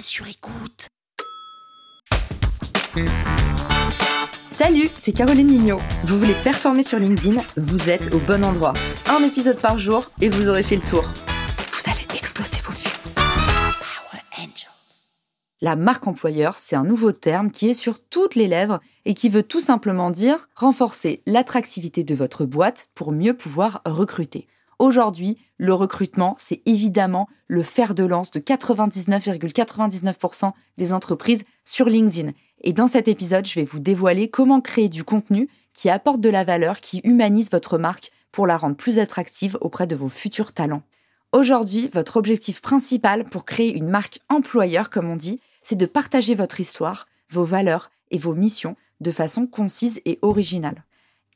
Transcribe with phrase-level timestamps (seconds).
[0.00, 0.88] sur écoute.
[4.48, 5.80] Salut, c'est Caroline Mignot.
[6.04, 8.74] Vous voulez performer sur LinkedIn Vous êtes au bon endroit.
[9.08, 11.02] Un épisode par jour et vous aurez fait le tour.
[11.02, 13.14] Vous allez exploser vos vues.
[13.14, 15.12] Power Angels.
[15.60, 19.28] La marque employeur, c'est un nouveau terme qui est sur toutes les lèvres et qui
[19.28, 24.46] veut tout simplement dire renforcer l'attractivité de votre boîte pour mieux pouvoir recruter.
[24.78, 32.32] Aujourd'hui, le recrutement, c'est évidemment le fer de lance de 99,99% des entreprises sur LinkedIn.
[32.62, 36.30] Et dans cet épisode, je vais vous dévoiler comment créer du contenu qui apporte de
[36.30, 40.52] la valeur, qui humanise votre marque pour la rendre plus attractive auprès de vos futurs
[40.52, 40.82] talents.
[41.32, 46.34] Aujourd'hui, votre objectif principal pour créer une marque employeur, comme on dit, c'est de partager
[46.34, 50.84] votre histoire, vos valeurs et vos missions de façon concise et originale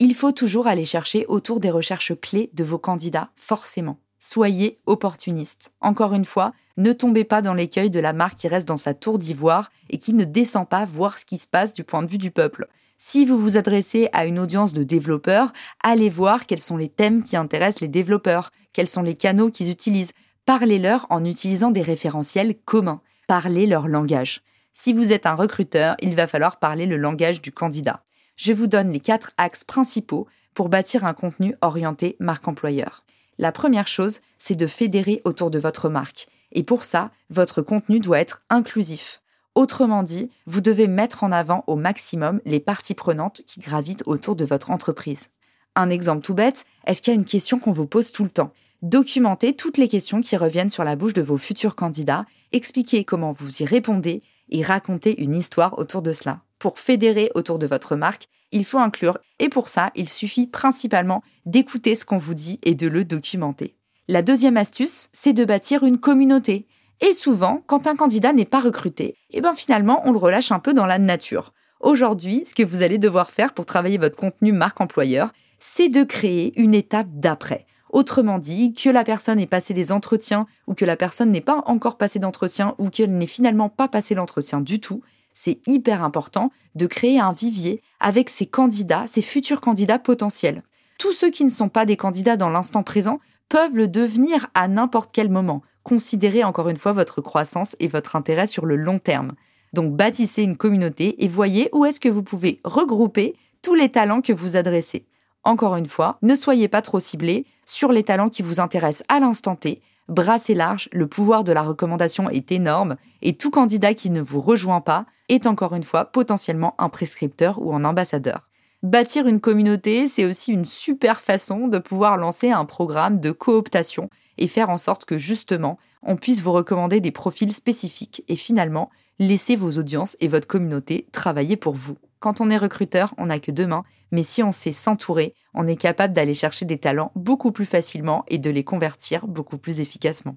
[0.00, 3.98] il faut toujours aller chercher autour des recherches clés de vos candidats, forcément.
[4.20, 5.72] Soyez opportuniste.
[5.80, 8.94] Encore une fois, ne tombez pas dans l'écueil de la marque qui reste dans sa
[8.94, 12.08] tour d'ivoire et qui ne descend pas voir ce qui se passe du point de
[12.08, 12.68] vue du peuple.
[12.96, 17.22] Si vous vous adressez à une audience de développeurs, allez voir quels sont les thèmes
[17.22, 20.12] qui intéressent les développeurs, quels sont les canaux qu'ils utilisent.
[20.46, 23.00] Parlez-leur en utilisant des référentiels communs.
[23.26, 24.42] Parlez leur langage.
[24.72, 28.04] Si vous êtes un recruteur, il va falloir parler le langage du candidat
[28.38, 33.04] je vous donne les quatre axes principaux pour bâtir un contenu orienté marque employeur.
[33.36, 36.28] La première chose, c'est de fédérer autour de votre marque.
[36.52, 39.20] Et pour ça, votre contenu doit être inclusif.
[39.54, 44.36] Autrement dit, vous devez mettre en avant au maximum les parties prenantes qui gravitent autour
[44.36, 45.30] de votre entreprise.
[45.74, 48.30] Un exemple tout bête, est-ce qu'il y a une question qu'on vous pose tout le
[48.30, 48.52] temps?
[48.82, 53.32] Documentez toutes les questions qui reviennent sur la bouche de vos futurs candidats, expliquez comment
[53.32, 57.96] vous y répondez et racontez une histoire autour de cela pour fédérer autour de votre
[57.96, 62.58] marque, il faut inclure, et pour ça, il suffit principalement d'écouter ce qu'on vous dit
[62.64, 63.74] et de le documenter.
[64.08, 66.66] La deuxième astuce, c'est de bâtir une communauté.
[67.00, 70.58] Et souvent, quand un candidat n'est pas recruté, eh ben finalement, on le relâche un
[70.58, 71.52] peu dans la nature.
[71.80, 76.02] Aujourd'hui, ce que vous allez devoir faire pour travailler votre contenu marque employeur, c'est de
[76.02, 77.66] créer une étape d'après.
[77.90, 81.62] Autrement dit, que la personne ait passé des entretiens ou que la personne n'ait pas
[81.66, 85.02] encore passé d'entretien ou qu'elle n'ait finalement pas passé l'entretien du tout,
[85.40, 90.64] c'est hyper important de créer un vivier avec ces candidats, ces futurs candidats potentiels.
[90.98, 94.66] Tous ceux qui ne sont pas des candidats dans l'instant présent peuvent le devenir à
[94.66, 95.62] n'importe quel moment.
[95.84, 99.34] Considérez encore une fois votre croissance et votre intérêt sur le long terme.
[99.72, 104.22] Donc bâtissez une communauté et voyez où est-ce que vous pouvez regrouper tous les talents
[104.22, 105.06] que vous adressez.
[105.44, 109.20] Encore une fois, ne soyez pas trop ciblés sur les talents qui vous intéressent à
[109.20, 114.10] l'instant T, brassez large, le pouvoir de la recommandation est énorme et tout candidat qui
[114.10, 118.48] ne vous rejoint pas est encore une fois potentiellement un prescripteur ou un ambassadeur.
[118.82, 124.08] Bâtir une communauté, c'est aussi une super façon de pouvoir lancer un programme de cooptation
[124.38, 128.90] et faire en sorte que justement on puisse vous recommander des profils spécifiques et finalement
[129.18, 131.98] laisser vos audiences et votre communauté travailler pour vous.
[132.20, 135.66] Quand on est recruteur, on n'a que deux mains, mais si on sait s'entourer, on
[135.66, 139.80] est capable d'aller chercher des talents beaucoup plus facilement et de les convertir beaucoup plus
[139.80, 140.34] efficacement.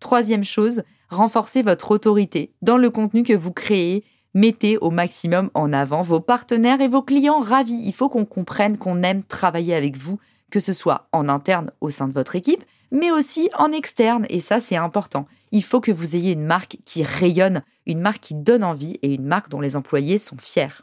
[0.00, 4.04] Troisième chose, renforcez votre autorité dans le contenu que vous créez.
[4.34, 7.80] Mettez au maximum en avant vos partenaires et vos clients ravis.
[7.84, 10.20] Il faut qu'on comprenne qu'on aime travailler avec vous,
[10.50, 14.26] que ce soit en interne au sein de votre équipe, mais aussi en externe.
[14.28, 15.26] Et ça, c'est important.
[15.52, 19.14] Il faut que vous ayez une marque qui rayonne, une marque qui donne envie et
[19.14, 20.82] une marque dont les employés sont fiers.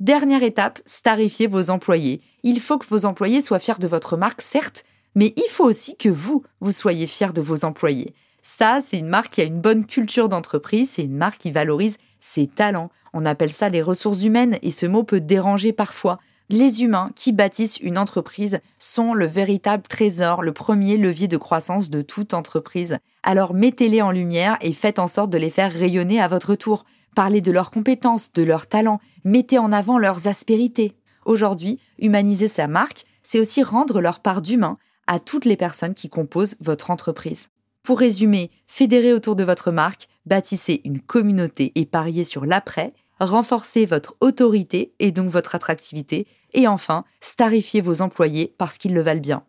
[0.00, 2.20] Dernière étape, starifier vos employés.
[2.42, 4.84] Il faut que vos employés soient fiers de votre marque, certes,
[5.14, 8.12] mais il faut aussi que vous, vous soyez fiers de vos employés.
[8.42, 11.96] Ça, c'est une marque qui a une bonne culture d'entreprise, c'est une marque qui valorise
[12.18, 12.90] ses talents.
[13.12, 16.18] On appelle ça les ressources humaines et ce mot peut déranger parfois.
[16.50, 21.88] Les humains qui bâtissent une entreprise sont le véritable trésor, le premier levier de croissance
[21.88, 22.98] de toute entreprise.
[23.22, 26.84] Alors mettez-les en lumière et faites en sorte de les faire rayonner à votre tour.
[27.14, 30.96] Parlez de leurs compétences, de leurs talents, mettez en avant leurs aspérités.
[31.24, 36.08] Aujourd'hui, humaniser sa marque, c'est aussi rendre leur part d'humain à toutes les personnes qui
[36.08, 37.50] composent votre entreprise.
[37.84, 43.86] Pour résumer, fédérez autour de votre marque, bâtissez une communauté et pariez sur l'après, renforcez
[43.86, 49.20] votre autorité et donc votre attractivité, et enfin, starifiez vos employés parce qu'ils le valent
[49.20, 49.44] bien.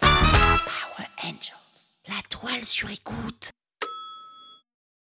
[0.00, 1.98] Power Angels.
[2.08, 3.52] La toile sur écoute.